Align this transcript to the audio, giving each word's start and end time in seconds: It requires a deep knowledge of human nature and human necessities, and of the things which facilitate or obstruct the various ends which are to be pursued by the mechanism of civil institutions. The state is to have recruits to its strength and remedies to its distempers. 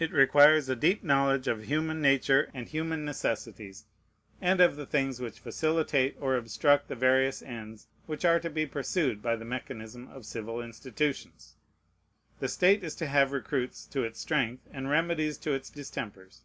It 0.00 0.10
requires 0.10 0.68
a 0.68 0.74
deep 0.74 1.04
knowledge 1.04 1.46
of 1.46 1.62
human 1.66 2.02
nature 2.02 2.50
and 2.52 2.66
human 2.66 3.04
necessities, 3.04 3.84
and 4.40 4.60
of 4.60 4.74
the 4.74 4.86
things 4.86 5.20
which 5.20 5.38
facilitate 5.38 6.16
or 6.18 6.34
obstruct 6.34 6.88
the 6.88 6.96
various 6.96 7.42
ends 7.42 7.86
which 8.06 8.24
are 8.24 8.40
to 8.40 8.50
be 8.50 8.66
pursued 8.66 9.22
by 9.22 9.36
the 9.36 9.44
mechanism 9.44 10.08
of 10.08 10.26
civil 10.26 10.60
institutions. 10.60 11.54
The 12.40 12.48
state 12.48 12.82
is 12.82 12.96
to 12.96 13.06
have 13.06 13.30
recruits 13.30 13.86
to 13.86 14.02
its 14.02 14.18
strength 14.18 14.66
and 14.72 14.90
remedies 14.90 15.38
to 15.38 15.52
its 15.52 15.70
distempers. 15.70 16.42